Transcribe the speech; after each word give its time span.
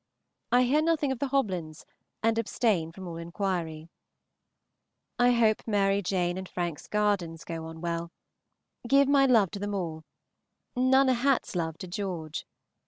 I 0.51 0.63
hear 0.63 0.81
nothing 0.81 1.11
of 1.11 1.19
the 1.19 1.27
Hoblyns, 1.27 1.85
and 2.23 2.39
abstain 2.39 2.91
from 2.91 3.07
all 3.07 3.17
inquiry. 3.17 3.87
I 5.19 5.29
hope 5.33 5.61
Mary 5.67 6.01
Jane 6.01 6.39
and 6.39 6.49
Frank's 6.49 6.87
gardens 6.87 7.43
go 7.43 7.65
on 7.65 7.81
well. 7.81 8.11
Give 8.87 9.07
my 9.07 9.27
love 9.27 9.51
to 9.51 9.59
them 9.59 9.75
all 9.75 10.03
Nunna 10.75 11.13
Hat's 11.13 11.55
love 11.55 11.77
to 11.77 11.87
George. 11.87 12.47